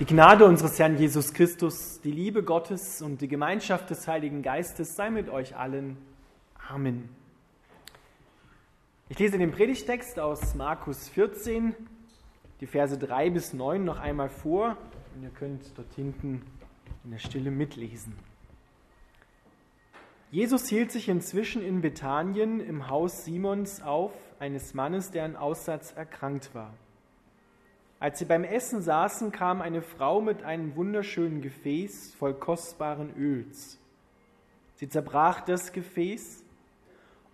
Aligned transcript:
Die 0.00 0.06
Gnade 0.06 0.46
unseres 0.46 0.78
Herrn 0.78 0.96
Jesus 0.96 1.34
Christus, 1.34 2.00
die 2.00 2.10
Liebe 2.10 2.42
Gottes 2.42 3.02
und 3.02 3.20
die 3.20 3.28
Gemeinschaft 3.28 3.90
des 3.90 4.08
Heiligen 4.08 4.40
Geistes 4.40 4.96
sei 4.96 5.10
mit 5.10 5.28
euch 5.28 5.56
allen. 5.58 5.98
Amen. 6.70 7.10
Ich 9.10 9.18
lese 9.18 9.36
den 9.36 9.52
Predigtext 9.52 10.18
aus 10.18 10.54
Markus 10.54 11.06
14, 11.10 11.74
die 12.62 12.66
Verse 12.66 12.96
3 12.96 13.28
bis 13.28 13.52
9 13.52 13.84
noch 13.84 14.00
einmal 14.00 14.30
vor 14.30 14.78
und 15.14 15.22
ihr 15.22 15.28
könnt 15.28 15.76
dort 15.76 15.92
hinten 15.92 16.46
in 17.04 17.10
der 17.10 17.18
Stille 17.18 17.50
mitlesen. 17.50 18.14
Jesus 20.30 20.66
hielt 20.66 20.92
sich 20.92 21.10
inzwischen 21.10 21.60
in 21.60 21.82
Bethanien 21.82 22.60
im 22.60 22.88
Haus 22.88 23.26
Simons 23.26 23.82
auf, 23.82 24.12
eines 24.38 24.72
Mannes, 24.72 25.10
der 25.10 25.26
an 25.26 25.36
Aussatz 25.36 25.92
erkrankt 25.92 26.54
war. 26.54 26.72
Als 28.00 28.18
sie 28.18 28.24
beim 28.24 28.44
Essen 28.44 28.80
saßen, 28.80 29.30
kam 29.30 29.60
eine 29.60 29.82
Frau 29.82 30.22
mit 30.22 30.42
einem 30.42 30.74
wunderschönen 30.74 31.42
Gefäß 31.42 32.14
voll 32.14 32.32
kostbaren 32.32 33.14
Öls. 33.14 33.78
Sie 34.76 34.88
zerbrach 34.88 35.42
das 35.42 35.72
Gefäß 35.72 36.42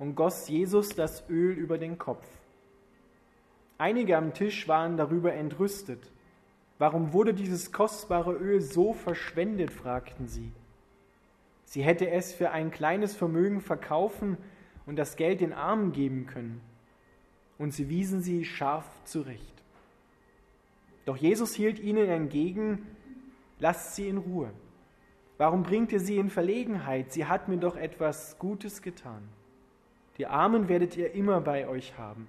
und 0.01 0.17
goss 0.17 0.49
Jesus 0.49 0.89
das 0.89 1.31
Öl 1.31 1.53
über 1.53 1.79
den 1.79 1.99
Kopf. 1.99 2.27
Einige 3.79 4.17
am 4.17 4.35
Tisch 4.35 4.67
waren 4.67 4.97
darüber 4.97 5.35
entrüstet. 5.35 6.11
Warum 6.79 7.13
wurde 7.13 7.33
dieses 7.33 7.71
kostbare 7.71 8.33
Öl 8.33 8.61
so 8.61 8.93
verschwendet? 8.93 9.71
fragten 9.71 10.27
sie. 10.27 10.51
Sie 11.65 11.83
hätte 11.83 12.11
es 12.11 12.33
für 12.33 12.51
ein 12.51 12.73
kleines 12.73 13.15
Vermögen 13.15 13.61
verkaufen 13.61 14.37
und 14.85 14.97
das 14.97 15.15
Geld 15.15 15.41
den 15.41 15.53
Armen 15.53 15.93
geben 15.93 16.27
können. 16.27 16.61
Und 17.57 17.73
sie 17.73 17.89
wiesen 17.89 18.21
sie 18.21 18.45
scharf 18.45 18.85
zurecht. 19.05 19.56
Doch 21.07 21.17
Jesus 21.17 21.55
hielt 21.55 21.79
ihnen 21.79 22.09
entgegen, 22.09 22.87
lasst 23.59 23.97
sie 23.97 24.09
in 24.09 24.19
Ruhe. 24.19 24.51
Warum 25.39 25.63
bringt 25.63 25.93
ihr 25.93 26.01
sie 26.01 26.19
in 26.19 26.29
Verlegenheit? 26.29 27.13
Sie 27.13 27.25
hat 27.25 27.49
mir 27.49 27.57
doch 27.57 27.77
etwas 27.77 28.39
Gutes 28.39 28.83
getan. 28.83 29.23
Die 30.19 30.27
Armen 30.27 30.69
werdet 30.69 30.97
ihr 30.97 31.13
immer 31.13 31.41
bei 31.41 31.69
euch 31.69 31.97
haben. 31.97 32.27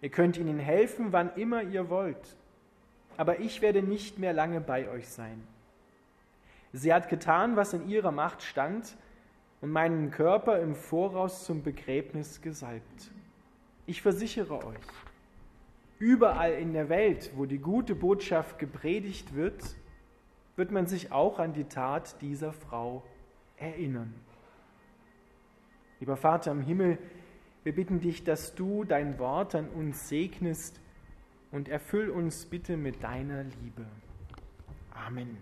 Ihr 0.00 0.08
könnt 0.10 0.36
ihnen 0.36 0.58
helfen, 0.58 1.12
wann 1.12 1.34
immer 1.36 1.62
ihr 1.62 1.88
wollt. 1.90 2.36
Aber 3.16 3.40
ich 3.40 3.60
werde 3.62 3.82
nicht 3.82 4.18
mehr 4.18 4.32
lange 4.32 4.60
bei 4.60 4.88
euch 4.88 5.08
sein. 5.08 5.42
Sie 6.72 6.94
hat 6.94 7.08
getan, 7.08 7.56
was 7.56 7.74
in 7.74 7.88
ihrer 7.88 8.12
Macht 8.12 8.42
stand, 8.42 8.96
und 9.60 9.70
meinen 9.72 10.10
Körper 10.10 10.58
im 10.60 10.74
Voraus 10.74 11.44
zum 11.44 11.62
Begräbnis 11.62 12.40
gesalbt. 12.40 13.10
Ich 13.86 14.00
versichere 14.00 14.64
euch, 14.64 14.78
Überall 16.00 16.54
in 16.54 16.72
der 16.72 16.88
Welt, 16.88 17.30
wo 17.36 17.44
die 17.44 17.58
gute 17.58 17.94
Botschaft 17.94 18.58
gepredigt 18.58 19.34
wird, 19.34 19.62
wird 20.56 20.70
man 20.70 20.86
sich 20.86 21.12
auch 21.12 21.38
an 21.38 21.52
die 21.52 21.64
Tat 21.64 22.22
dieser 22.22 22.54
Frau 22.54 23.02
erinnern. 23.58 24.14
Lieber 26.00 26.16
Vater 26.16 26.52
im 26.52 26.62
Himmel, 26.62 26.96
wir 27.64 27.74
bitten 27.74 28.00
dich, 28.00 28.24
dass 28.24 28.54
du 28.54 28.84
dein 28.84 29.18
Wort 29.18 29.54
an 29.54 29.68
uns 29.68 30.08
segnest 30.08 30.80
und 31.50 31.68
erfüll 31.68 32.08
uns 32.08 32.46
bitte 32.46 32.78
mit 32.78 33.02
deiner 33.02 33.44
Liebe. 33.44 33.84
Amen. 34.94 35.36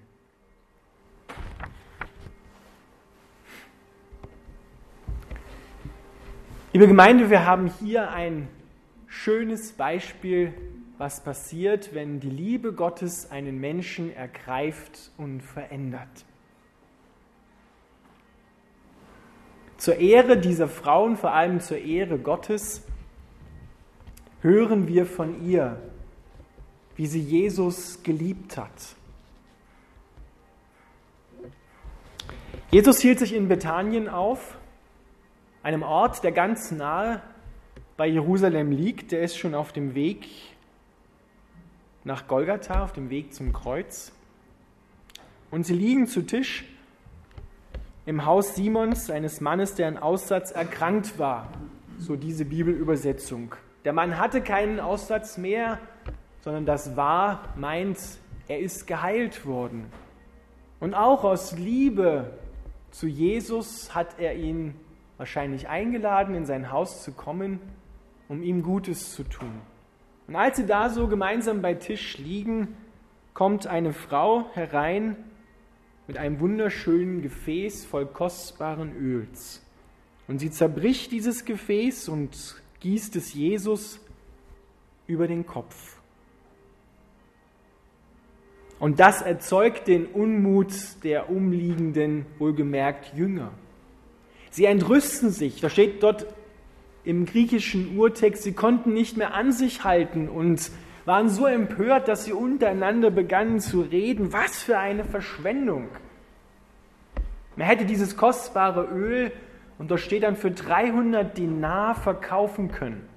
Liebe 6.72 6.88
Gemeinde, 6.88 7.30
wir 7.30 7.46
haben 7.46 7.68
hier 7.78 8.10
ein 8.10 8.48
schönes 9.18 9.72
Beispiel, 9.72 10.54
was 10.96 11.24
passiert, 11.24 11.92
wenn 11.92 12.20
die 12.20 12.30
Liebe 12.30 12.72
Gottes 12.72 13.32
einen 13.32 13.58
Menschen 13.58 14.14
ergreift 14.14 15.10
und 15.16 15.40
verändert. 15.40 16.24
Zur 19.76 19.96
Ehre 19.96 20.38
dieser 20.38 20.68
Frauen, 20.68 21.16
vor 21.16 21.32
allem 21.32 21.58
zur 21.58 21.78
Ehre 21.78 22.18
Gottes, 22.18 22.84
hören 24.40 24.86
wir 24.86 25.04
von 25.04 25.44
ihr, 25.44 25.82
wie 26.94 27.08
sie 27.08 27.20
Jesus 27.20 28.04
geliebt 28.04 28.56
hat. 28.56 28.94
Jesus 32.70 33.00
hielt 33.00 33.18
sich 33.18 33.34
in 33.34 33.48
Bethanien 33.48 34.08
auf, 34.08 34.56
einem 35.64 35.82
Ort, 35.82 36.22
der 36.22 36.30
ganz 36.30 36.70
nahe 36.70 37.20
bei 37.98 38.06
Jerusalem 38.06 38.70
liegt, 38.70 39.10
der 39.10 39.22
ist 39.22 39.36
schon 39.36 39.56
auf 39.56 39.72
dem 39.72 39.96
Weg 39.96 40.28
nach 42.04 42.28
Golgatha, 42.28 42.84
auf 42.84 42.92
dem 42.92 43.10
Weg 43.10 43.34
zum 43.34 43.52
Kreuz. 43.52 44.12
Und 45.50 45.66
sie 45.66 45.74
liegen 45.74 46.06
zu 46.06 46.22
Tisch 46.22 46.64
im 48.06 48.24
Haus 48.24 48.54
Simons, 48.54 49.10
eines 49.10 49.40
Mannes, 49.40 49.74
der 49.74 49.88
an 49.88 49.96
Aussatz 49.96 50.52
erkrankt 50.52 51.18
war. 51.18 51.48
So 51.98 52.14
diese 52.14 52.44
Bibelübersetzung. 52.44 53.56
Der 53.84 53.92
Mann 53.92 54.16
hatte 54.16 54.42
keinen 54.42 54.78
Aussatz 54.78 55.36
mehr, 55.36 55.80
sondern 56.42 56.66
das 56.66 56.96
war 56.96 57.52
meint, 57.56 57.98
er 58.46 58.60
ist 58.60 58.86
geheilt 58.86 59.44
worden. 59.44 59.86
Und 60.78 60.94
auch 60.94 61.24
aus 61.24 61.58
Liebe 61.58 62.30
zu 62.92 63.08
Jesus 63.08 63.92
hat 63.92 64.20
er 64.20 64.36
ihn 64.36 64.76
wahrscheinlich 65.16 65.68
eingeladen, 65.68 66.36
in 66.36 66.46
sein 66.46 66.70
Haus 66.70 67.02
zu 67.02 67.10
kommen 67.10 67.58
um 68.28 68.42
ihm 68.42 68.62
Gutes 68.62 69.14
zu 69.14 69.22
tun. 69.24 69.52
Und 70.26 70.36
als 70.36 70.56
sie 70.58 70.66
da 70.66 70.90
so 70.90 71.08
gemeinsam 71.08 71.62
bei 71.62 71.74
Tisch 71.74 72.18
liegen, 72.18 72.76
kommt 73.34 73.66
eine 73.66 73.92
Frau 73.92 74.50
herein 74.52 75.16
mit 76.06 76.18
einem 76.18 76.40
wunderschönen 76.40 77.22
Gefäß 77.22 77.84
voll 77.84 78.06
kostbaren 78.06 78.96
Öls. 78.96 79.64
Und 80.26 80.38
sie 80.38 80.50
zerbricht 80.50 81.12
dieses 81.12 81.44
Gefäß 81.44 82.08
und 82.08 82.62
gießt 82.80 83.16
es 83.16 83.32
Jesus 83.32 84.00
über 85.06 85.26
den 85.26 85.46
Kopf. 85.46 85.96
Und 88.78 89.00
das 89.00 89.22
erzeugt 89.22 89.88
den 89.88 90.06
Unmut 90.06 90.72
der 91.02 91.30
umliegenden, 91.30 92.26
wohlgemerkt 92.38 93.14
Jünger. 93.14 93.50
Sie 94.50 94.66
entrüsten 94.66 95.30
sich. 95.30 95.60
Da 95.60 95.68
steht 95.68 96.02
dort 96.02 96.26
im 97.08 97.24
griechischen 97.24 97.96
Urtext, 97.96 98.42
sie 98.42 98.52
konnten 98.52 98.92
nicht 98.92 99.16
mehr 99.16 99.32
an 99.32 99.50
sich 99.50 99.82
halten 99.82 100.28
und 100.28 100.70
waren 101.06 101.30
so 101.30 101.46
empört, 101.46 102.06
dass 102.06 102.26
sie 102.26 102.34
untereinander 102.34 103.10
begannen 103.10 103.60
zu 103.60 103.80
reden. 103.80 104.34
Was 104.34 104.62
für 104.62 104.78
eine 104.78 105.04
Verschwendung! 105.04 105.88
Man 107.56 107.66
hätte 107.66 107.86
dieses 107.86 108.18
kostbare 108.18 108.84
Öl, 108.84 109.32
und 109.78 109.90
da 109.90 109.96
steht 109.96 110.22
dann 110.22 110.36
für 110.36 110.50
300 110.50 111.38
Dinar 111.38 111.94
verkaufen 111.94 112.72
können. 112.72 113.08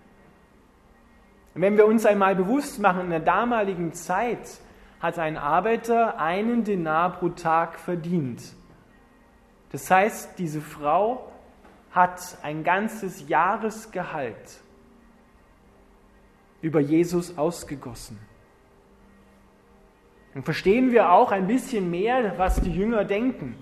Und 1.53 1.62
wenn 1.62 1.75
wir 1.75 1.85
uns 1.85 2.06
einmal 2.06 2.35
bewusst 2.35 2.79
machen, 2.79 3.02
in 3.02 3.09
der 3.09 3.19
damaligen 3.19 3.91
Zeit 3.91 4.62
hat 5.02 5.19
ein 5.19 5.35
Arbeiter 5.35 6.18
einen 6.18 6.63
Dinar 6.63 7.18
pro 7.18 7.28
Tag 7.29 7.78
verdient. 7.78 8.41
Das 9.73 9.91
heißt, 9.91 10.40
diese 10.40 10.62
Frau 10.62 11.31
hat 11.91 12.38
ein 12.41 12.63
ganzes 12.63 13.28
Jahresgehalt 13.28 14.62
über 16.62 16.79
Jesus 16.79 17.38
ausgegossen. 17.38 18.18
Dann 20.34 20.44
verstehen 20.44 20.91
wir 20.91 21.12
auch 21.12 21.31
ein 21.31 21.47
bisschen 21.47 21.91
mehr, 21.91 22.35
was 22.38 22.62
die 22.62 22.72
Jünger 22.72 23.03
denken. 23.03 23.56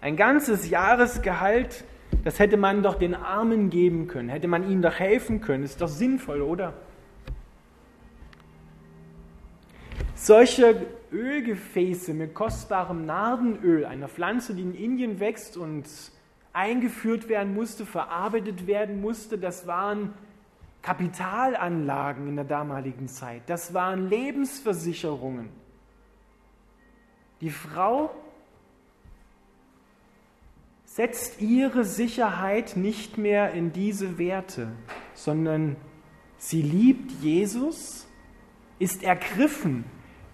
Ein 0.00 0.16
ganzes 0.16 0.70
Jahresgehalt, 0.70 1.84
das 2.24 2.38
hätte 2.38 2.56
man 2.56 2.82
doch 2.82 2.94
den 2.94 3.14
Armen 3.14 3.68
geben 3.68 4.06
können, 4.06 4.30
hätte 4.30 4.48
man 4.48 4.68
ihnen 4.68 4.80
doch 4.80 4.98
helfen 4.98 5.40
können. 5.40 5.64
Ist 5.64 5.82
doch 5.82 5.88
sinnvoll, 5.88 6.40
oder? 6.40 6.72
Solche 10.14 10.86
Ölgefäße 11.12 12.14
mit 12.14 12.32
kostbarem 12.32 13.04
Nardenöl, 13.04 13.84
einer 13.84 14.08
Pflanze, 14.08 14.54
die 14.54 14.62
in 14.62 14.74
Indien 14.74 15.20
wächst 15.20 15.58
und 15.58 15.84
eingeführt 16.54 17.28
werden 17.28 17.52
musste, 17.52 17.84
verarbeitet 17.84 18.66
werden 18.66 19.02
musste. 19.02 19.36
Das 19.36 19.66
waren 19.66 20.14
Kapitalanlagen 20.80 22.28
in 22.28 22.36
der 22.36 22.44
damaligen 22.44 23.08
Zeit. 23.08 23.42
Das 23.46 23.74
waren 23.74 24.08
Lebensversicherungen. 24.08 25.50
Die 27.40 27.50
Frau 27.50 28.14
setzt 30.84 31.40
ihre 31.40 31.84
Sicherheit 31.84 32.76
nicht 32.76 33.18
mehr 33.18 33.52
in 33.52 33.72
diese 33.72 34.16
Werte, 34.16 34.68
sondern 35.12 35.76
sie 36.38 36.62
liebt 36.62 37.10
Jesus, 37.20 38.06
ist 38.78 39.02
ergriffen 39.02 39.84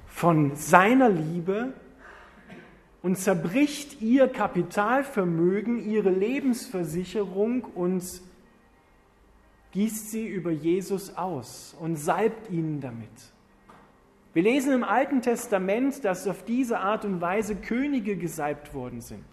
von 0.07 0.55
seiner 0.57 1.09
Liebe 1.09 1.73
und 3.03 3.17
zerbricht 3.17 4.01
ihr 4.03 4.29
Kapitalvermögen, 4.29 5.89
ihre 5.89 6.11
Lebensversicherung 6.11 7.65
und 7.75 8.05
gießt 9.73 10.11
sie 10.11 10.27
über 10.27 10.51
Jesus 10.51 11.17
aus 11.17 11.75
und 11.81 11.97
salbt 11.97 12.51
ihn 12.51 12.81
damit. 12.81 13.09
Wir 14.33 14.43
lesen 14.43 14.73
im 14.73 14.85
Alten 14.85 15.23
Testament, 15.23 16.05
dass 16.05 16.27
auf 16.29 16.45
diese 16.45 16.79
Art 16.81 17.05
und 17.05 17.21
Weise 17.21 17.57
Könige 17.57 18.17
gesalbt 18.17 18.75
worden 18.75 19.01
sind. 19.01 19.25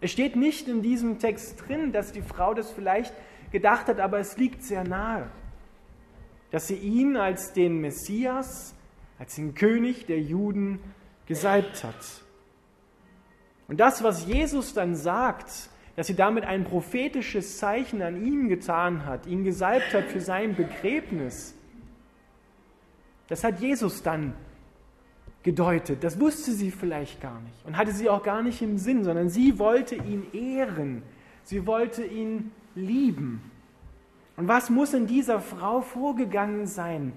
Es 0.00 0.12
steht 0.12 0.36
nicht 0.36 0.68
in 0.68 0.82
diesem 0.82 1.18
Text 1.18 1.66
drin, 1.66 1.92
dass 1.92 2.12
die 2.12 2.22
Frau 2.22 2.54
das 2.54 2.70
vielleicht 2.70 3.12
gedacht 3.52 3.86
hat, 3.86 4.00
aber 4.00 4.18
es 4.18 4.36
liegt 4.36 4.62
sehr 4.62 4.84
nahe, 4.84 5.28
dass 6.50 6.68
sie 6.68 6.76
ihn 6.76 7.16
als 7.16 7.52
den 7.52 7.80
Messias, 7.80 8.74
als 9.18 9.34
den 9.34 9.54
König 9.54 10.06
der 10.06 10.20
Juden 10.20 10.78
gesalbt 11.26 11.84
hat. 11.84 12.22
Und 13.70 13.78
das, 13.78 14.02
was 14.02 14.26
Jesus 14.26 14.74
dann 14.74 14.96
sagt, 14.96 15.70
dass 15.94 16.08
sie 16.08 16.16
damit 16.16 16.42
ein 16.42 16.64
prophetisches 16.64 17.58
Zeichen 17.58 18.02
an 18.02 18.26
ihm 18.26 18.48
getan 18.48 19.06
hat, 19.06 19.26
ihn 19.26 19.44
gesalbt 19.44 19.94
hat 19.94 20.06
für 20.06 20.20
sein 20.20 20.56
Begräbnis, 20.56 21.54
das 23.28 23.44
hat 23.44 23.60
Jesus 23.60 24.02
dann 24.02 24.34
gedeutet. 25.44 26.02
Das 26.02 26.18
wusste 26.18 26.50
sie 26.50 26.72
vielleicht 26.72 27.20
gar 27.20 27.40
nicht 27.42 27.64
und 27.64 27.76
hatte 27.76 27.92
sie 27.92 28.08
auch 28.08 28.24
gar 28.24 28.42
nicht 28.42 28.60
im 28.60 28.76
Sinn, 28.76 29.04
sondern 29.04 29.28
sie 29.28 29.60
wollte 29.60 29.94
ihn 29.94 30.26
ehren. 30.32 31.04
Sie 31.44 31.64
wollte 31.64 32.04
ihn 32.04 32.50
lieben. 32.74 33.40
Und 34.36 34.48
was 34.48 34.68
muss 34.68 34.94
in 34.94 35.06
dieser 35.06 35.38
Frau 35.38 35.80
vorgegangen 35.80 36.66
sein, 36.66 37.12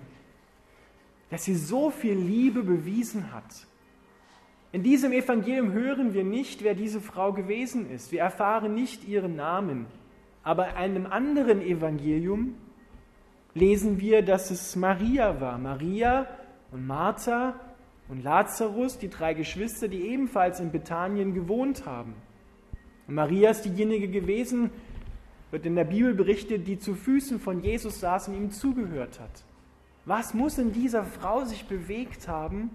dass 1.32 1.46
sie 1.46 1.56
so 1.56 1.90
viel 1.90 2.14
Liebe 2.14 2.62
bewiesen 2.62 3.34
hat? 3.34 3.66
In 4.74 4.82
diesem 4.82 5.12
Evangelium 5.12 5.72
hören 5.72 6.16
wir 6.16 6.24
nicht, 6.24 6.64
wer 6.64 6.74
diese 6.74 7.00
Frau 7.00 7.32
gewesen 7.32 7.92
ist. 7.92 8.12
Wir 8.12 8.22
erfahren 8.22 8.74
nicht 8.74 9.08
ihren 9.08 9.36
Namen. 9.36 9.86
Aber 10.42 10.70
in 10.70 10.76
einem 10.76 11.06
anderen 11.06 11.62
Evangelium 11.62 12.56
lesen 13.54 14.00
wir, 14.00 14.24
dass 14.24 14.50
es 14.50 14.76
Maria 14.76 15.40
war. 15.40 15.60
Maria 15.60 16.26
und 16.72 16.88
Martha 16.88 17.54
und 18.10 18.24
Lazarus, 18.24 18.98
die 18.98 19.10
drei 19.10 19.36
Geschwister, 19.36 19.88
die 19.88 20.08
ebenfalls 20.08 20.60
in 20.60 20.72
Bethanien 20.72 21.36
gewohnt 21.36 21.86
haben. 21.86 22.16
Und 23.08 23.14
Maria 23.14 23.52
ist 23.52 23.66
diejenige 23.66 24.08
gewesen, 24.08 24.72
wird 25.52 25.68
in 25.68 25.76
der 25.76 25.84
Bibel 25.84 26.16
berichtet, 26.16 26.66
die 26.66 26.80
zu 26.80 26.96
Füßen 26.96 27.40
von 27.40 27.62
Jesus 27.62 28.00
saß 28.00 28.30
und 28.30 28.38
ihm 28.38 28.50
zugehört 28.50 29.20
hat. 29.20 29.44
Was 30.06 30.34
muss 30.34 30.58
in 30.58 30.74
dieser 30.74 31.04
Frau 31.04 31.46
sich 31.46 31.68
bewegt 31.68 32.28
haben, 32.28 32.72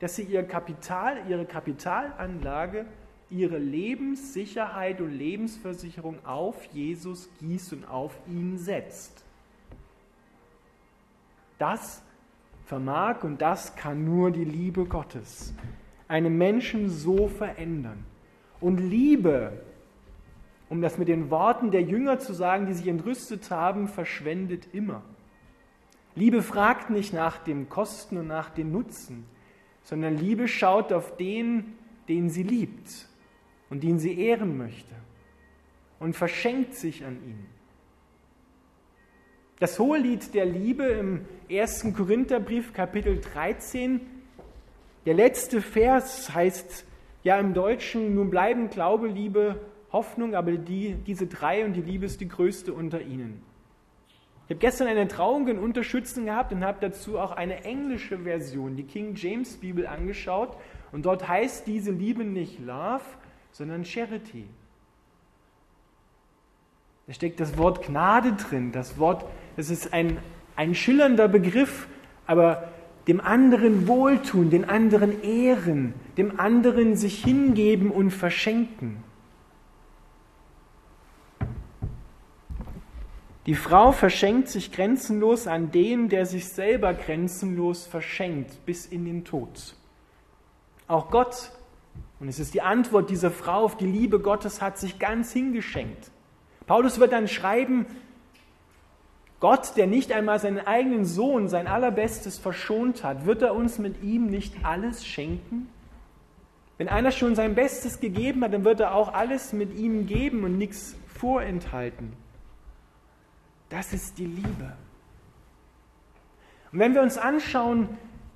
dass 0.00 0.16
sie 0.16 0.22
ihr 0.22 0.42
Kapital, 0.42 1.18
ihre 1.28 1.44
Kapitalanlage, 1.44 2.86
ihre 3.30 3.58
Lebenssicherheit 3.58 5.00
und 5.00 5.10
Lebensversicherung 5.10 6.24
auf 6.24 6.64
Jesus 6.66 7.28
gießt 7.40 7.74
und 7.74 7.88
auf 7.88 8.16
ihn 8.26 8.58
setzt? 8.58 9.24
Das 11.58 12.02
vermag 12.66 13.22
und 13.22 13.40
das 13.40 13.76
kann 13.76 14.04
nur 14.04 14.30
die 14.30 14.44
Liebe 14.44 14.84
Gottes. 14.84 15.54
Einen 16.08 16.36
Menschen 16.36 16.90
so 16.90 17.28
verändern. 17.28 18.04
Und 18.60 18.78
Liebe 18.78 19.64
um 20.68 20.80
das 20.80 20.98
mit 20.98 21.08
den 21.08 21.30
Worten 21.30 21.70
der 21.70 21.82
Jünger 21.82 22.18
zu 22.18 22.32
sagen, 22.32 22.66
die 22.66 22.72
sich 22.72 22.88
entrüstet 22.88 23.50
haben, 23.50 23.86
verschwendet 23.86 24.68
immer. 24.72 25.02
Liebe 26.14 26.42
fragt 26.42 26.90
nicht 26.90 27.12
nach 27.12 27.38
dem 27.38 27.68
Kosten 27.68 28.16
und 28.16 28.26
nach 28.26 28.50
dem 28.50 28.72
Nutzen, 28.72 29.24
sondern 29.84 30.16
Liebe 30.16 30.48
schaut 30.48 30.92
auf 30.92 31.16
den, 31.16 31.74
den 32.08 32.28
sie 32.30 32.42
liebt 32.42 33.08
und 33.70 33.82
den 33.82 33.98
sie 33.98 34.18
ehren 34.18 34.58
möchte 34.58 34.94
und 36.00 36.16
verschenkt 36.16 36.74
sich 36.74 37.04
an 37.04 37.16
ihn. 37.24 37.46
Das 39.60 39.78
Hohelied 39.78 40.34
der 40.34 40.46
Liebe 40.46 40.84
im 40.84 41.24
1. 41.50 41.94
Korintherbrief 41.96 42.72
Kapitel 42.72 43.20
13, 43.20 44.00
der 45.06 45.14
letzte 45.14 45.60
Vers 45.60 46.34
heißt 46.34 46.84
ja 47.22 47.38
im 47.38 47.54
Deutschen, 47.54 48.14
nun 48.14 48.30
bleiben 48.30 48.68
Glaube, 48.68 49.06
Liebe 49.06 49.60
Hoffnung, 49.92 50.34
aber 50.34 50.52
die, 50.52 50.96
diese 51.06 51.26
drei 51.26 51.64
und 51.64 51.74
die 51.74 51.82
Liebe 51.82 52.06
ist 52.06 52.20
die 52.20 52.28
größte 52.28 52.72
unter 52.72 53.00
ihnen. 53.00 53.42
Ich 54.46 54.50
habe 54.50 54.60
gestern 54.60 54.88
eine 54.88 55.08
Trauung 55.08 55.48
in 55.48 55.58
Unterschützen 55.58 56.26
gehabt 56.26 56.52
und 56.52 56.64
habe 56.64 56.76
dazu 56.80 57.18
auch 57.18 57.32
eine 57.32 57.64
englische 57.64 58.18
Version, 58.18 58.76
die 58.76 58.82
King 58.82 59.14
James 59.14 59.56
Bibel, 59.56 59.86
angeschaut. 59.86 60.54
Und 60.92 61.06
dort 61.06 61.26
heißt 61.26 61.66
diese 61.66 61.90
Liebe 61.90 62.24
nicht 62.24 62.60
Love, 62.60 63.04
sondern 63.52 63.86
Charity. 63.86 64.46
Da 67.06 67.14
steckt 67.14 67.40
das 67.40 67.56
Wort 67.56 67.86
Gnade 67.86 68.32
drin. 68.32 68.70
Das 68.70 68.98
Wort, 68.98 69.24
das 69.56 69.70
ist 69.70 69.94
ein, 69.94 70.18
ein 70.56 70.74
schillernder 70.74 71.28
Begriff, 71.28 71.88
aber 72.26 72.68
dem 73.08 73.22
anderen 73.22 73.88
wohltun, 73.88 74.50
den 74.50 74.66
anderen 74.68 75.22
ehren, 75.22 75.94
dem 76.18 76.38
anderen 76.38 76.96
sich 76.96 77.22
hingeben 77.24 77.90
und 77.90 78.10
verschenken. 78.10 79.02
Die 83.46 83.54
Frau 83.54 83.92
verschenkt 83.92 84.48
sich 84.48 84.72
grenzenlos 84.72 85.46
an 85.46 85.70
den, 85.70 86.08
der 86.08 86.24
sich 86.24 86.48
selber 86.48 86.94
grenzenlos 86.94 87.86
verschenkt, 87.86 88.64
bis 88.64 88.86
in 88.86 89.04
den 89.04 89.24
Tod. 89.24 89.74
Auch 90.88 91.10
Gott, 91.10 91.50
und 92.20 92.28
es 92.28 92.38
ist 92.38 92.54
die 92.54 92.62
Antwort 92.62 93.10
dieser 93.10 93.30
Frau 93.30 93.64
auf 93.64 93.76
die 93.76 93.86
Liebe 93.86 94.18
Gottes, 94.18 94.62
hat 94.62 94.78
sich 94.78 94.98
ganz 94.98 95.32
hingeschenkt. 95.32 96.10
Paulus 96.66 96.98
wird 96.98 97.12
dann 97.12 97.28
schreiben, 97.28 97.84
Gott, 99.40 99.76
der 99.76 99.86
nicht 99.86 100.10
einmal 100.10 100.38
seinen 100.38 100.66
eigenen 100.66 101.04
Sohn, 101.04 101.48
sein 101.48 101.66
allerbestes 101.66 102.38
verschont 102.38 103.04
hat, 103.04 103.26
wird 103.26 103.42
er 103.42 103.54
uns 103.54 103.78
mit 103.78 104.02
ihm 104.02 104.26
nicht 104.26 104.54
alles 104.64 105.04
schenken? 105.04 105.68
Wenn 106.78 106.88
einer 106.88 107.10
schon 107.10 107.34
sein 107.34 107.54
Bestes 107.54 108.00
gegeben 108.00 108.42
hat, 108.42 108.54
dann 108.54 108.64
wird 108.64 108.80
er 108.80 108.94
auch 108.94 109.12
alles 109.12 109.52
mit 109.52 109.76
ihm 109.76 110.06
geben 110.06 110.44
und 110.44 110.56
nichts 110.56 110.96
vorenthalten. 111.06 112.23
Das 113.74 113.92
ist 113.92 114.18
die 114.18 114.26
Liebe. 114.26 114.72
Und 116.70 116.78
wenn 116.78 116.94
wir 116.94 117.02
uns 117.02 117.18
anschauen, 117.18 117.88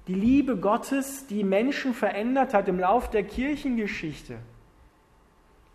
die 0.09 0.15
Liebe 0.15 0.57
Gottes, 0.57 1.29
die 1.29 1.45
Menschen 1.45 1.95
verändert 1.95 2.55
hat 2.55 2.67
im 2.67 2.81
Lauf 2.81 3.09
der 3.09 3.23
Kirchengeschichte, 3.23 4.39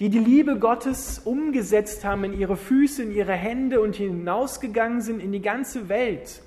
die 0.01 0.09
die 0.09 0.19
Liebe 0.19 0.59
Gottes 0.59 1.19
umgesetzt 1.19 2.03
haben 2.03 2.25
in 2.25 2.37
ihre 2.37 2.57
Füße, 2.57 3.03
in 3.03 3.13
ihre 3.13 3.31
Hände 3.31 3.79
und 3.79 3.95
hinausgegangen 3.95 4.99
sind 4.99 5.21
in 5.21 5.31
die 5.31 5.41
ganze 5.41 5.87
Welt, 5.87 6.41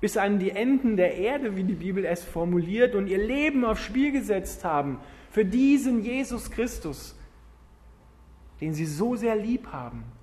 bis 0.00 0.16
an 0.16 0.40
die 0.40 0.50
Enden 0.50 0.96
der 0.96 1.14
Erde, 1.14 1.54
wie 1.54 1.62
die 1.62 1.74
Bibel 1.74 2.04
es 2.04 2.24
formuliert, 2.24 2.96
und 2.96 3.06
ihr 3.06 3.24
Leben 3.24 3.64
aufs 3.64 3.82
Spiel 3.82 4.10
gesetzt 4.10 4.64
haben 4.64 4.98
für 5.30 5.44
diesen 5.44 6.02
Jesus 6.02 6.50
Christus, 6.50 7.14
den 8.60 8.74
sie 8.74 8.86
so 8.86 9.14
sehr 9.14 9.36
lieb 9.36 9.68
haben 9.70 10.15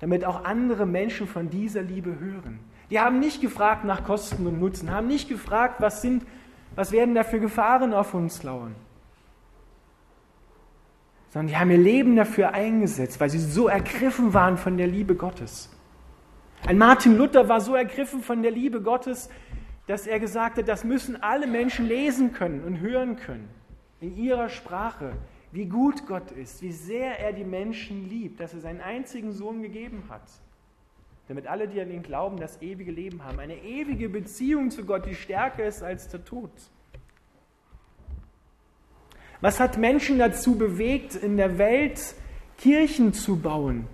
damit 0.00 0.24
auch 0.24 0.44
andere 0.44 0.86
Menschen 0.86 1.28
von 1.28 1.50
dieser 1.50 1.82
Liebe 1.82 2.18
hören. 2.18 2.58
Die 2.90 2.98
haben 2.98 3.20
nicht 3.20 3.40
gefragt 3.40 3.84
nach 3.84 4.02
Kosten 4.02 4.46
und 4.46 4.58
Nutzen, 4.58 4.90
haben 4.90 5.06
nicht 5.06 5.28
gefragt, 5.28 5.76
was 5.80 6.02
sind, 6.02 6.24
was 6.74 6.90
werden 6.90 7.14
da 7.14 7.22
für 7.22 7.38
Gefahren 7.38 7.94
auf 7.94 8.14
uns 8.14 8.42
lauern, 8.42 8.74
sondern 11.28 11.48
die 11.48 11.56
haben 11.56 11.70
ihr 11.70 11.78
Leben 11.78 12.16
dafür 12.16 12.52
eingesetzt, 12.52 13.20
weil 13.20 13.30
sie 13.30 13.38
so 13.38 13.68
ergriffen 13.68 14.34
waren 14.34 14.56
von 14.56 14.76
der 14.76 14.88
Liebe 14.88 15.14
Gottes. 15.14 15.70
Ein 16.66 16.78
Martin 16.78 17.16
Luther 17.16 17.48
war 17.48 17.60
so 17.60 17.74
ergriffen 17.74 18.22
von 18.22 18.42
der 18.42 18.50
Liebe 18.50 18.82
Gottes, 18.82 19.30
dass 19.86 20.06
er 20.06 20.18
gesagt 20.18 20.58
hat, 20.58 20.68
das 20.68 20.84
müssen 20.84 21.22
alle 21.22 21.46
Menschen 21.46 21.86
lesen 21.86 22.32
können 22.32 22.62
und 22.64 22.80
hören 22.80 23.16
können 23.16 23.48
in 24.00 24.16
ihrer 24.16 24.48
Sprache, 24.48 25.12
wie 25.52 25.66
gut 25.66 26.06
Gott 26.06 26.30
ist, 26.30 26.62
wie 26.62 26.72
sehr 26.72 27.18
er 27.18 27.32
die 27.32 27.44
Menschen 27.44 28.08
liebt, 28.08 28.40
dass 28.40 28.54
er 28.54 28.60
seinen 28.60 28.80
einzigen 28.80 29.32
Sohn 29.32 29.62
gegeben 29.62 30.04
hat, 30.08 30.22
damit 31.28 31.46
alle, 31.46 31.66
die 31.66 31.80
an 31.80 31.90
ihn 31.90 32.02
glauben, 32.02 32.36
das 32.38 32.62
ewige 32.62 32.92
Leben 32.92 33.24
haben. 33.24 33.40
Eine 33.40 33.56
ewige 33.56 34.08
Beziehung 34.08 34.70
zu 34.70 34.84
Gott, 34.84 35.06
die 35.06 35.14
stärker 35.14 35.64
ist 35.64 35.82
als 35.82 36.08
der 36.08 36.24
Tod. 36.24 36.50
Was 39.40 39.58
hat 39.58 39.78
Menschen 39.78 40.18
dazu 40.18 40.56
bewegt, 40.56 41.16
in 41.16 41.36
der 41.36 41.58
Welt 41.58 42.14
Kirchen 42.58 43.12
zu 43.12 43.36
bauen 43.36 43.86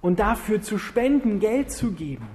und 0.00 0.18
dafür 0.18 0.62
zu 0.62 0.78
spenden, 0.78 1.40
Geld 1.40 1.70
zu 1.70 1.92
geben? 1.92 2.26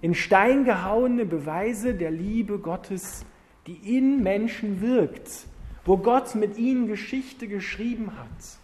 In 0.00 0.14
Stein 0.14 0.64
gehauene 0.64 1.24
Beweise 1.24 1.94
der 1.94 2.10
Liebe 2.10 2.58
Gottes, 2.58 3.24
die 3.66 3.96
in 3.96 4.22
Menschen 4.22 4.82
wirkt 4.82 5.46
wo 5.84 5.96
Gott 5.98 6.34
mit 6.34 6.56
ihnen 6.56 6.86
Geschichte 6.86 7.48
geschrieben 7.48 8.12
hat. 8.18 8.58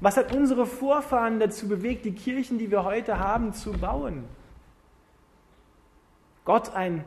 Was 0.00 0.16
hat 0.16 0.34
unsere 0.34 0.66
Vorfahren 0.66 1.40
dazu 1.40 1.68
bewegt, 1.68 2.06
die 2.06 2.12
Kirchen, 2.12 2.58
die 2.58 2.70
wir 2.70 2.84
heute 2.84 3.18
haben, 3.18 3.52
zu 3.52 3.72
bauen? 3.72 4.24
Gott 6.46 6.74
ein 6.74 7.04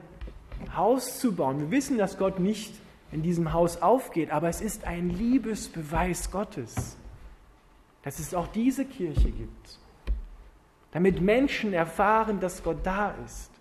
Haus 0.76 1.20
zu 1.20 1.36
bauen. 1.36 1.60
Wir 1.60 1.72
wissen, 1.72 1.98
dass 1.98 2.18
Gott 2.18 2.40
nicht 2.40 2.74
in 3.12 3.24
diesem 3.24 3.54
Haus 3.54 3.82
aufgeht, 3.82 4.32
aber 4.32 4.50
es 4.50 4.62
ist 4.62 4.86
ein 4.86 5.10
Liebesbeweis 5.10 6.32
Gottes, 6.32 6.98
dass 8.04 8.20
es 8.20 8.34
auch 8.34 8.48
diese 8.48 8.86
Kirche 8.86 9.32
gibt, 9.32 9.80
damit 10.92 11.22
Menschen 11.22 11.74
erfahren, 11.74 12.40
dass 12.40 12.64
Gott 12.64 12.78
da 12.84 13.16
ist. 13.26 13.53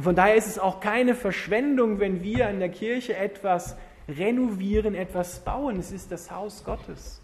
Und 0.00 0.04
von 0.04 0.16
daher 0.16 0.34
ist 0.34 0.46
es 0.46 0.58
auch 0.58 0.80
keine 0.80 1.14
Verschwendung, 1.14 2.00
wenn 2.00 2.22
wir 2.22 2.48
in 2.48 2.58
der 2.58 2.70
Kirche 2.70 3.14
etwas 3.14 3.76
renovieren, 4.08 4.94
etwas 4.94 5.40
bauen. 5.40 5.78
Es 5.78 5.92
ist 5.92 6.10
das 6.10 6.30
Haus 6.30 6.64
Gottes. 6.64 7.20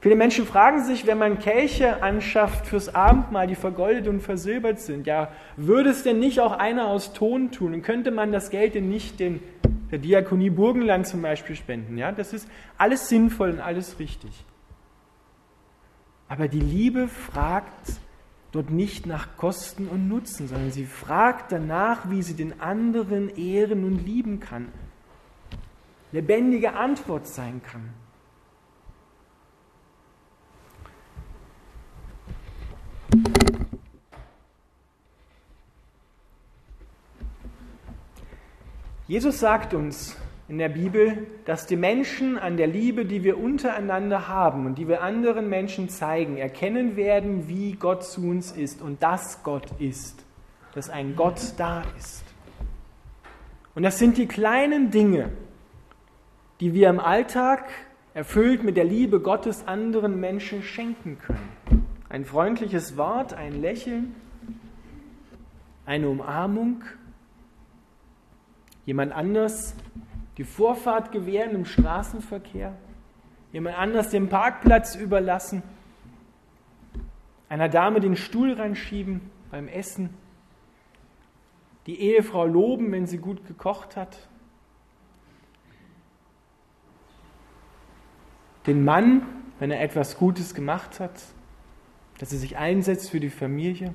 Viele 0.00 0.16
Menschen 0.16 0.46
fragen 0.46 0.82
sich, 0.82 1.06
wenn 1.06 1.18
man 1.18 1.38
Kelche 1.38 2.02
anschafft 2.02 2.68
fürs 2.68 2.94
Abendmahl, 2.94 3.46
die 3.46 3.54
vergoldet 3.54 4.08
und 4.08 4.22
versilbert 4.22 4.80
sind, 4.80 5.06
ja, 5.06 5.30
würde 5.58 5.90
es 5.90 6.04
denn 6.04 6.20
nicht 6.20 6.40
auch 6.40 6.52
einer 6.52 6.86
aus 6.86 7.12
Ton 7.12 7.50
tun? 7.50 7.74
Und 7.74 7.82
könnte 7.82 8.10
man 8.10 8.32
das 8.32 8.48
Geld 8.48 8.76
denn 8.76 8.88
nicht 8.88 9.20
den, 9.20 9.42
der 9.90 9.98
Diakonie 9.98 10.48
Burgenland 10.48 11.06
zum 11.06 11.20
Beispiel 11.20 11.54
spenden? 11.54 11.98
Ja, 11.98 12.12
das 12.12 12.32
ist 12.32 12.48
alles 12.78 13.10
sinnvoll 13.10 13.50
und 13.50 13.60
alles 13.60 13.98
richtig. 13.98 14.46
Aber 16.28 16.48
die 16.48 16.60
Liebe 16.60 17.08
fragt 17.08 18.00
dort 18.52 18.70
nicht 18.70 19.06
nach 19.06 19.36
Kosten 19.36 19.88
und 19.88 20.08
Nutzen, 20.08 20.48
sondern 20.48 20.70
sie 20.70 20.86
fragt 20.86 21.52
danach, 21.52 22.10
wie 22.10 22.22
sie 22.22 22.34
den 22.34 22.60
anderen 22.60 23.28
ehren 23.36 23.84
und 23.84 24.04
lieben 24.04 24.40
kann. 24.40 24.72
Lebendige 26.12 26.72
Antwort 26.74 27.26
sein 27.26 27.60
kann. 27.62 27.92
Jesus 39.06 39.40
sagt 39.40 39.72
uns 39.72 40.16
in 40.48 40.58
der 40.58 40.70
Bibel, 40.70 41.26
dass 41.44 41.66
die 41.66 41.76
Menschen 41.76 42.38
an 42.38 42.56
der 42.56 42.66
Liebe, 42.66 43.04
die 43.04 43.22
wir 43.22 43.38
untereinander 43.38 44.28
haben 44.28 44.66
und 44.66 44.78
die 44.78 44.88
wir 44.88 45.02
anderen 45.02 45.48
Menschen 45.48 45.88
zeigen, 45.88 46.36
erkennen 46.38 46.96
werden, 46.96 47.48
wie 47.48 47.72
Gott 47.72 48.04
zu 48.04 48.22
uns 48.22 48.52
ist 48.52 48.80
und 48.80 49.02
dass 49.02 49.42
Gott 49.42 49.66
ist, 49.78 50.24
dass 50.74 50.88
ein 50.88 51.16
Gott 51.16 51.52
da 51.58 51.82
ist. 51.98 52.24
Und 53.74 53.82
das 53.82 53.98
sind 53.98 54.16
die 54.16 54.26
kleinen 54.26 54.90
Dinge, 54.90 55.30
die 56.60 56.72
wir 56.72 56.88
im 56.88 56.98
Alltag 56.98 57.68
erfüllt 58.14 58.64
mit 58.64 58.76
der 58.76 58.84
Liebe 58.84 59.20
Gottes 59.20 59.66
anderen 59.68 60.18
Menschen 60.18 60.62
schenken 60.62 61.18
können. 61.18 61.86
Ein 62.08 62.24
freundliches 62.24 62.96
Wort, 62.96 63.34
ein 63.34 63.60
Lächeln, 63.60 64.14
eine 65.84 66.08
Umarmung, 66.08 66.82
Jemand 68.88 69.12
anders 69.12 69.74
die 70.38 70.44
Vorfahrt 70.44 71.10
gewähren 71.10 71.54
im 71.54 71.64
Straßenverkehr? 71.64 72.74
Jemand 73.52 73.76
anders 73.76 74.10
den 74.10 74.28
Parkplatz 74.28 74.94
überlassen? 74.94 75.62
Einer 77.48 77.68
Dame 77.68 78.00
den 78.00 78.16
Stuhl 78.16 78.52
reinschieben 78.52 79.20
beim 79.50 79.68
Essen? 79.68 80.10
Die 81.86 82.00
Ehefrau 82.00 82.46
loben, 82.46 82.92
wenn 82.92 83.06
sie 83.06 83.18
gut 83.18 83.46
gekocht 83.46 83.96
hat? 83.96 84.28
Den 88.66 88.84
Mann, 88.84 89.22
wenn 89.58 89.70
er 89.70 89.80
etwas 89.80 90.18
Gutes 90.18 90.54
gemacht 90.54 91.00
hat, 91.00 91.20
dass 92.18 92.32
er 92.32 92.38
sich 92.38 92.58
einsetzt 92.58 93.10
für 93.10 93.20
die 93.20 93.30
Familie? 93.30 93.94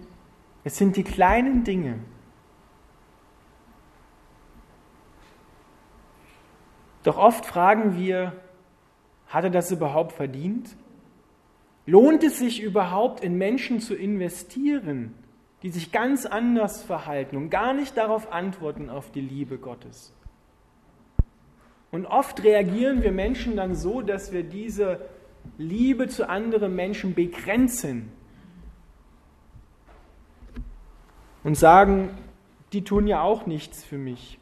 Es 0.64 0.78
sind 0.78 0.98
die 0.98 1.04
kleinen 1.04 1.64
Dinge, 1.64 2.00
Doch 7.04 7.18
oft 7.18 7.46
fragen 7.46 7.98
wir, 7.98 8.34
hat 9.28 9.44
er 9.44 9.50
das 9.50 9.72
überhaupt 9.72 10.14
verdient? 10.14 10.76
Lohnt 11.86 12.24
es 12.24 12.40
sich 12.40 12.62
überhaupt 12.62 13.24
in 13.24 13.38
Menschen 13.38 13.82
zu 13.82 13.94
investieren, 13.94 15.14
die 15.64 15.70
sich 15.70 15.92
ganz 15.92 16.26
anders 16.26 16.82
verhalten 16.82 17.36
und 17.36 17.50
gar 17.50 17.74
nicht 17.74 17.98
darauf 17.98 18.32
antworten 18.32 18.90
auf 18.90 19.12
die 19.12 19.22
Liebe 19.22 19.58
Gottes? 19.58 20.14
Und 21.92 22.06
oft 22.06 22.44
reagieren 22.44 23.04
wir 23.04 23.12
Menschen 23.12 23.56
dann 23.56 23.76
so, 23.76 24.02
dass 24.02 24.32
wir 24.32 24.44
diese 24.44 25.02
Liebe 25.58 26.08
zu 26.08 26.28
anderen 26.28 26.76
Menschen 26.76 27.14
begrenzen 27.14 28.12
und 31.44 31.56
sagen, 31.56 32.10
die 32.72 32.84
tun 32.84 33.08
ja 33.08 33.22
auch 33.22 33.46
nichts 33.46 33.84
für 33.84 33.98
mich. 33.98 34.40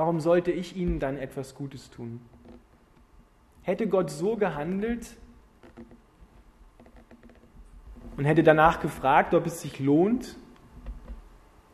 Warum 0.00 0.18
sollte 0.18 0.50
ich 0.50 0.76
ihnen 0.76 0.98
dann 0.98 1.18
etwas 1.18 1.54
Gutes 1.54 1.90
tun? 1.90 2.22
Hätte 3.60 3.86
Gott 3.86 4.10
so 4.10 4.34
gehandelt 4.34 5.14
und 8.16 8.24
hätte 8.24 8.42
danach 8.42 8.80
gefragt, 8.80 9.34
ob 9.34 9.44
es 9.44 9.60
sich 9.60 9.78
lohnt, 9.78 10.38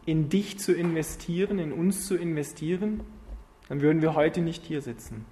in 0.07 0.29
dich 0.29 0.59
zu 0.59 0.75
investieren, 0.75 1.61
in 1.61 1.73
uns 1.73 2.09
zu 2.09 2.17
investieren, 2.17 3.05
dann 3.69 3.81
würden 3.81 4.03
wir 4.03 4.17
heute 4.17 4.41
nicht 4.41 4.65
hier 4.65 4.83
sitzen. 4.83 5.25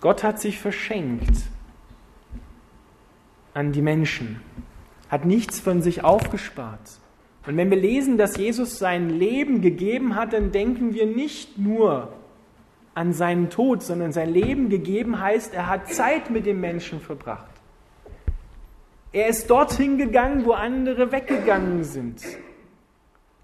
Gott 0.00 0.24
hat 0.24 0.40
sich 0.40 0.58
verschenkt 0.58 1.44
an 3.54 3.70
die 3.70 3.82
Menschen, 3.82 4.40
hat 5.08 5.24
nichts 5.24 5.60
von 5.60 5.82
sich 5.82 6.02
aufgespart. 6.02 6.98
Und 7.46 7.56
wenn 7.56 7.70
wir 7.70 7.78
lesen, 7.78 8.18
dass 8.18 8.36
Jesus 8.36 8.78
sein 8.78 9.08
Leben 9.08 9.60
gegeben 9.60 10.16
hat, 10.16 10.32
dann 10.32 10.50
denken 10.50 10.94
wir 10.94 11.06
nicht 11.06 11.58
nur 11.58 12.12
an 12.94 13.12
seinen 13.12 13.50
Tod, 13.50 13.82
sondern 13.82 14.12
sein 14.12 14.30
Leben 14.30 14.68
gegeben 14.68 15.20
heißt, 15.20 15.54
er 15.54 15.68
hat 15.68 15.88
Zeit 15.88 16.30
mit 16.30 16.44
dem 16.44 16.60
Menschen 16.60 17.00
verbracht. 17.00 17.50
Er 19.12 19.28
ist 19.28 19.48
dorthin 19.48 19.96
gegangen, 19.96 20.44
wo 20.44 20.52
andere 20.52 21.12
weggegangen 21.12 21.84
sind. 21.84 22.22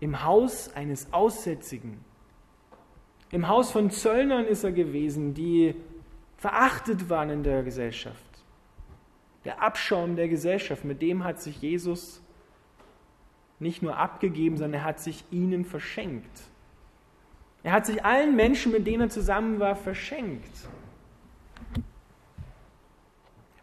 Im 0.01 0.25
Haus 0.25 0.75
eines 0.75 1.13
Aussätzigen. 1.13 1.99
Im 3.31 3.47
Haus 3.47 3.71
von 3.71 3.91
Zöllnern 3.91 4.47
ist 4.47 4.65
er 4.65 4.73
gewesen, 4.73 5.33
die 5.33 5.75
verachtet 6.37 7.09
waren 7.09 7.31
in 7.31 7.43
der 7.45 7.63
Gesellschaft. 7.63 8.17
Der 9.45 9.63
Abschaum 9.63 10.17
der 10.17 10.29
Gesellschaft, 10.29 10.85
mit 10.85 11.01
dem 11.01 11.25
hat 11.25 11.41
sich 11.41 11.63
Jesus 11.63 12.21
nicht 13.63 13.83
nur 13.83 13.97
abgegeben, 13.97 14.57
sondern 14.57 14.81
er 14.81 14.85
hat 14.85 15.01
sich 15.01 15.25
ihnen 15.31 15.65
verschenkt. 15.65 16.43
Er 17.63 17.73
hat 17.73 17.87
sich 17.87 18.05
allen 18.05 18.35
Menschen, 18.35 18.73
mit 18.73 18.87
denen 18.87 19.03
er 19.03 19.09
zusammen 19.09 19.61
war, 19.61 19.77
verschenkt. 19.77 20.51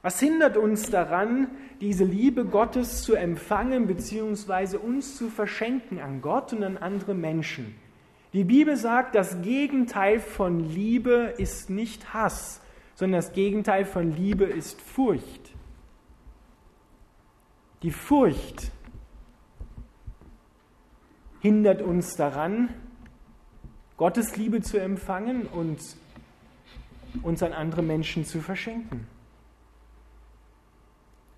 Was 0.01 0.19
hindert 0.19 0.55
uns 0.55 0.89
daran, 0.89 1.47
diese 1.81 2.05
Liebe 2.05 2.45
Gottes 2.45 3.03
zu 3.03 3.15
empfangen 3.15 3.87
bzw. 3.87 4.77
uns 4.77 5.17
zu 5.17 5.29
verschenken 5.29 5.99
an 5.99 6.21
Gott 6.21 6.53
und 6.53 6.63
an 6.63 6.77
andere 6.77 7.13
Menschen? 7.13 7.75
Die 8.31 8.45
Bibel 8.45 8.77
sagt, 8.77 9.15
das 9.15 9.41
Gegenteil 9.41 10.19
von 10.19 10.59
Liebe 10.59 11.33
ist 11.37 11.69
nicht 11.69 12.13
Hass, 12.13 12.61
sondern 12.95 13.19
das 13.19 13.33
Gegenteil 13.33 13.85
von 13.85 14.15
Liebe 14.15 14.45
ist 14.45 14.79
Furcht. 14.79 15.51
Die 17.81 17.91
Furcht 17.91 18.71
hindert 21.41 21.81
uns 21.81 22.15
daran, 22.15 22.69
Gottes 23.97 24.37
Liebe 24.37 24.61
zu 24.61 24.77
empfangen 24.77 25.45
und 25.45 25.79
uns 27.21 27.43
an 27.43 27.53
andere 27.53 27.81
Menschen 27.81 28.25
zu 28.25 28.39
verschenken. 28.39 29.07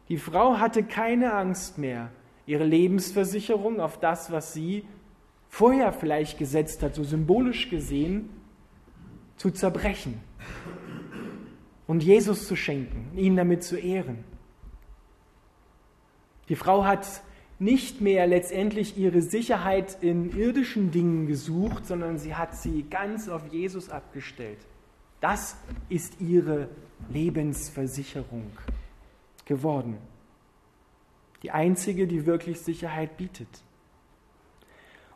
Die 0.10 0.18
Frau 0.18 0.60
hatte 0.60 0.84
keine 0.84 1.34
Angst 1.34 1.78
mehr, 1.78 2.10
ihre 2.46 2.66
Lebensversicherung 2.66 3.80
auf 3.80 4.00
das, 4.00 4.32
was 4.32 4.54
sie 4.54 4.86
vorher 5.48 5.94
vielleicht 5.94 6.38
gesetzt 6.38 6.84
hat, 6.84 6.96
so 6.96 7.04
symbolisch 7.04 7.70
gesehen, 7.70 8.30
zu 9.38 9.52
zerbrechen 9.52 10.20
und 11.88 12.04
Jesus 12.04 12.48
zu 12.48 12.56
schenken, 12.56 13.18
ihn 13.18 13.36
damit 13.36 13.64
zu 13.64 13.78
ehren. 13.78 14.24
Die 16.48 16.56
Frau 16.56 16.86
hat 16.86 17.06
nicht 17.62 18.02
mehr 18.02 18.26
letztendlich 18.26 18.98
ihre 18.98 19.22
Sicherheit 19.22 20.02
in 20.02 20.36
irdischen 20.36 20.90
Dingen 20.90 21.28
gesucht, 21.28 21.86
sondern 21.86 22.18
sie 22.18 22.34
hat 22.34 22.56
sie 22.56 22.88
ganz 22.90 23.30
auf 23.30 23.54
Jesus 23.54 23.92
abgestellt. 23.92 24.58
Das 25.20 25.56
ist 25.88 26.20
ihre 26.20 26.70
Lebensversicherung 27.14 28.52
geworden. 29.46 30.00
Die 31.44 31.52
einzige, 31.52 32.08
die 32.08 32.26
wirklich 32.26 32.60
Sicherheit 32.62 33.16
bietet. 33.18 33.48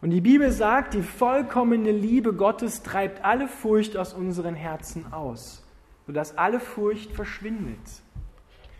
Und 0.01 0.11
die 0.11 0.21
Bibel 0.21 0.51
sagt, 0.51 0.93
die 0.93 1.01
vollkommene 1.01 1.91
Liebe 1.91 2.31
Gottes 2.31 2.83
treibt 2.83 3.25
alle 3.25 3.47
Furcht 3.47 3.97
aus 3.97 4.13
unseren 4.13 4.53
Herzen 4.53 5.11
aus, 5.11 5.65
sodass 6.05 6.37
alle 6.37 6.59
Furcht 6.59 7.11
verschwindet. 7.11 8.03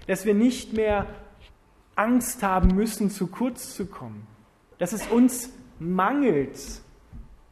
Dass 0.06 0.24
wir 0.28 0.36
nicht 0.36 0.74
mehr 0.74 1.08
Angst 1.96 2.44
haben 2.44 2.76
müssen, 2.76 3.10
zu 3.10 3.28
kurz 3.28 3.76
zu 3.76 3.86
kommen, 3.86 4.28
dass 4.78 4.94
es 4.94 5.08
uns 5.08 5.50
mangelt, 5.80 6.60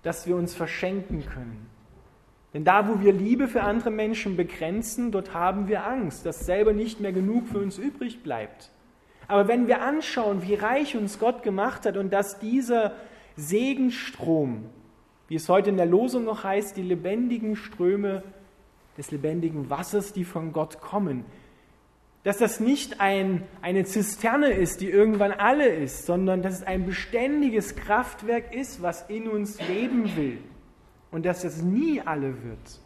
dass 0.02 0.28
wir 0.28 0.36
uns 0.36 0.54
verschenken 0.54 1.26
können, 1.26 1.68
Denn 2.54 2.64
da, 2.64 2.88
wo 2.88 3.02
wir 3.02 3.12
Liebe 3.12 3.48
für 3.48 3.64
andere 3.64 3.90
Menschen 3.90 4.38
begrenzen, 4.38 5.12
dort 5.12 5.34
haben 5.34 5.68
wir 5.68 5.88
Angst, 5.88 6.26
dass 6.26 6.46
selber 6.46 6.72
nicht 6.74 7.00
mehr 7.00 7.12
genug 7.12 7.48
für 7.48 7.58
uns 7.58 7.80
übrig 7.80 8.22
bleibt. 8.22 8.70
Aber 9.28 9.48
wenn 9.48 9.68
wir 9.68 9.82
anschauen, 9.82 10.44
wie 10.44 10.54
reich 10.54 10.96
uns 10.96 11.18
Gott 11.18 11.42
gemacht 11.42 11.86
hat 11.86 11.98
und 11.98 12.14
dass 12.14 12.40
dieser 12.40 12.94
Segenstrom, 13.36 14.66
wie 15.28 15.36
es 15.36 15.50
heute 15.50 15.72
in 15.72 15.78
der 15.78 15.88
Losung 15.88 16.26
noch 16.26 16.44
heißt, 16.44 16.78
die 16.78 16.84
lebendigen 16.84 17.56
Ströme 17.56 18.24
des 18.98 19.10
lebendigen 19.10 19.72
Wassers, 19.72 20.14
die 20.14 20.26
von 20.26 20.54
Gott 20.54 20.80
kommen, 20.80 21.26
dass 22.24 22.38
das 22.38 22.60
nicht 22.60 23.02
ein, 23.02 23.44
eine 23.62 23.84
Zisterne 23.84 24.52
ist, 24.52 24.80
die 24.80 24.90
irgendwann 24.90 25.34
alle 25.34 25.68
ist, 25.68 26.06
sondern 26.06 26.42
dass 26.42 26.56
es 26.56 26.64
ein 26.64 26.86
beständiges 26.86 27.76
Kraftwerk 27.76 28.56
ist, 28.56 28.82
was 28.82 29.10
in 29.10 29.28
uns 29.28 29.60
leben 29.68 30.16
will 30.16 30.38
und 31.12 31.26
dass 31.26 31.44
es 31.44 31.62
nie 31.62 32.02
alle 32.02 32.44
wird. 32.44 32.80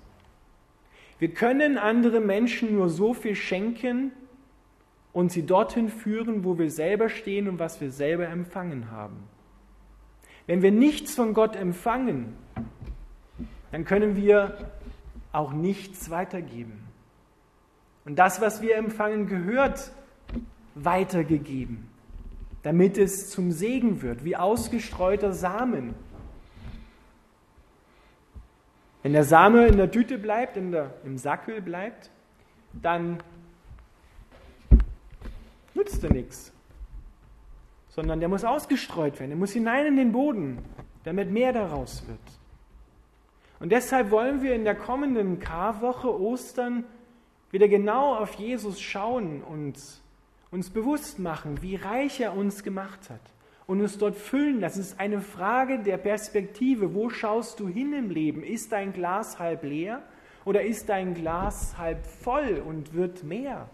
Wir 1.19 1.33
können 1.33 1.77
andere 1.77 2.19
Menschen 2.19 2.75
nur 2.75 2.89
so 2.89 3.13
viel 3.13 3.35
schenken 3.35 4.11
und 5.13 5.31
sie 5.31 5.45
dorthin 5.45 5.89
führen, 5.89 6.43
wo 6.43 6.57
wir 6.57 6.69
selber 6.69 7.09
stehen 7.09 7.47
und 7.47 7.59
was 7.59 7.79
wir 7.79 7.91
selber 7.91 8.27
empfangen 8.27 8.91
haben. 8.91 9.23
Wenn 10.47 10.61
wir 10.61 10.71
nichts 10.71 11.15
von 11.15 11.33
Gott 11.33 11.55
empfangen, 11.55 12.35
dann 13.71 13.85
können 13.85 14.15
wir 14.15 14.71
auch 15.31 15.53
nichts 15.53 16.09
weitergeben. 16.09 16.86
Und 18.07 18.15
das, 18.15 18.39
was 18.39 18.61
wir 18.61 18.77
empfangen, 18.77 19.27
gehört 19.27 19.91
weitergegeben, 20.75 21.89
damit 22.63 22.97
es 22.97 23.29
zum 23.29 23.51
Segen 23.51 24.01
wird, 24.01 24.23
wie 24.23 24.37
ausgestreuter 24.37 25.33
Samen. 25.33 25.93
Wenn 29.03 29.11
der 29.11 29.25
Same 29.25 29.67
in 29.67 29.75
der 29.75 29.91
Tüte 29.91 30.17
bleibt, 30.17 30.55
in 30.55 30.71
der, 30.71 30.93
im 31.03 31.17
Sackel 31.17 31.61
bleibt, 31.61 32.09
dann 32.71 33.21
nützt 35.73 36.01
er 36.01 36.13
nichts, 36.13 36.53
sondern 37.89 38.21
der 38.21 38.29
muss 38.29 38.45
ausgestreut 38.45 39.19
werden, 39.19 39.31
der 39.31 39.37
muss 39.37 39.51
hinein 39.51 39.85
in 39.85 39.97
den 39.97 40.13
Boden, 40.13 40.59
damit 41.03 41.29
mehr 41.29 41.51
daraus 41.51 42.07
wird. 42.07 42.19
Und 43.59 43.73
deshalb 43.73 44.11
wollen 44.11 44.41
wir 44.41 44.55
in 44.55 44.63
der 44.63 44.75
kommenden 44.75 45.39
Karwoche 45.39 46.17
Ostern 46.17 46.85
wieder 47.51 47.67
genau 47.67 48.15
auf 48.15 48.33
Jesus 48.35 48.81
schauen 48.81 49.41
und 49.43 49.77
uns 50.51 50.69
bewusst 50.69 51.19
machen, 51.19 51.61
wie 51.61 51.75
reich 51.75 52.19
er 52.19 52.35
uns 52.35 52.63
gemacht 52.63 53.09
hat 53.09 53.21
und 53.67 53.81
uns 53.81 53.97
dort 53.97 54.15
füllen. 54.15 54.61
Das 54.61 54.77
ist 54.77 54.99
eine 54.99 55.21
Frage 55.21 55.79
der 55.79 55.97
Perspektive. 55.97 56.93
Wo 56.93 57.09
schaust 57.09 57.59
du 57.59 57.67
hin 57.67 57.93
im 57.93 58.09
Leben? 58.09 58.43
Ist 58.43 58.71
dein 58.71 58.93
Glas 58.93 59.39
halb 59.39 59.63
leer 59.63 60.01
oder 60.45 60.63
ist 60.63 60.89
dein 60.89 61.13
Glas 61.13 61.77
halb 61.77 62.05
voll 62.05 62.63
und 62.65 62.93
wird 62.93 63.23
mehr? 63.23 63.69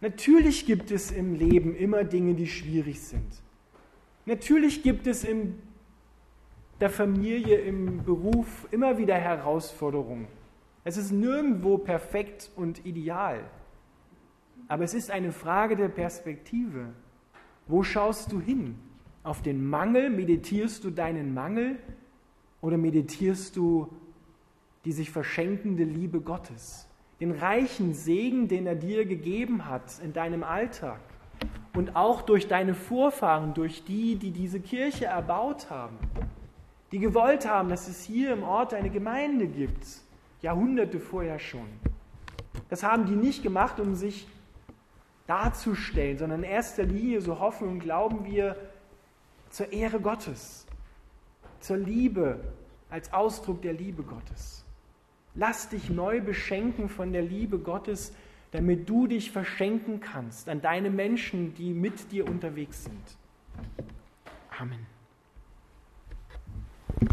Natürlich 0.00 0.66
gibt 0.66 0.90
es 0.90 1.10
im 1.10 1.34
Leben 1.34 1.74
immer 1.74 2.04
Dinge, 2.04 2.34
die 2.34 2.46
schwierig 2.46 3.00
sind. 3.00 3.26
Natürlich 4.26 4.82
gibt 4.82 5.06
es 5.06 5.24
in 5.24 5.58
der 6.80 6.90
Familie, 6.90 7.56
im 7.58 8.04
Beruf 8.04 8.68
immer 8.70 8.98
wieder 8.98 9.14
Herausforderungen. 9.14 10.28
Es 10.86 10.96
ist 10.96 11.10
nirgendwo 11.10 11.78
perfekt 11.78 12.48
und 12.54 12.86
ideal. 12.86 13.40
Aber 14.68 14.84
es 14.84 14.94
ist 14.94 15.10
eine 15.10 15.32
Frage 15.32 15.74
der 15.74 15.88
Perspektive. 15.88 16.92
Wo 17.66 17.82
schaust 17.82 18.30
du 18.30 18.40
hin? 18.40 18.78
Auf 19.24 19.42
den 19.42 19.68
Mangel? 19.68 20.10
Meditierst 20.10 20.84
du 20.84 20.90
deinen 20.90 21.34
Mangel? 21.34 21.76
Oder 22.60 22.76
meditierst 22.78 23.56
du 23.56 23.88
die 24.84 24.92
sich 24.92 25.10
verschenkende 25.10 25.82
Liebe 25.82 26.20
Gottes? 26.20 26.86
Den 27.18 27.32
reichen 27.32 27.92
Segen, 27.92 28.46
den 28.46 28.68
er 28.68 28.76
dir 28.76 29.06
gegeben 29.06 29.68
hat 29.68 29.98
in 30.04 30.12
deinem 30.12 30.44
Alltag. 30.44 31.00
Und 31.74 31.96
auch 31.96 32.22
durch 32.22 32.46
deine 32.46 32.74
Vorfahren, 32.74 33.54
durch 33.54 33.82
die, 33.82 34.14
die 34.14 34.30
diese 34.30 34.60
Kirche 34.60 35.06
erbaut 35.06 35.68
haben. 35.68 35.96
Die 36.92 37.00
gewollt 37.00 37.44
haben, 37.44 37.70
dass 37.70 37.88
es 37.88 38.04
hier 38.04 38.32
im 38.32 38.44
Ort 38.44 38.72
eine 38.72 38.90
Gemeinde 38.90 39.48
gibt 39.48 40.05
Jahrhunderte 40.42 41.00
vorher 41.00 41.38
schon. 41.38 41.68
Das 42.68 42.82
haben 42.82 43.06
die 43.06 43.16
nicht 43.16 43.42
gemacht, 43.42 43.80
um 43.80 43.94
sich 43.94 44.26
darzustellen, 45.26 46.18
sondern 46.18 46.42
in 46.42 46.50
erster 46.50 46.84
Linie, 46.84 47.20
so 47.20 47.38
hoffen 47.38 47.68
und 47.68 47.80
glauben 47.80 48.24
wir, 48.24 48.56
zur 49.50 49.72
Ehre 49.72 50.00
Gottes, 50.00 50.66
zur 51.60 51.76
Liebe, 51.76 52.40
als 52.90 53.12
Ausdruck 53.12 53.62
der 53.62 53.72
Liebe 53.72 54.02
Gottes. 54.02 54.64
Lass 55.34 55.68
dich 55.68 55.90
neu 55.90 56.20
beschenken 56.20 56.88
von 56.88 57.12
der 57.12 57.22
Liebe 57.22 57.58
Gottes, 57.58 58.12
damit 58.52 58.88
du 58.88 59.06
dich 59.06 59.30
verschenken 59.30 60.00
kannst 60.00 60.48
an 60.48 60.62
deine 60.62 60.90
Menschen, 60.90 61.54
die 61.54 61.72
mit 61.72 62.10
dir 62.12 62.26
unterwegs 62.26 62.84
sind. 62.84 63.16
Amen. 64.58 64.86